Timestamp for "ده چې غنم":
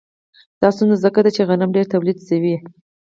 1.25-1.69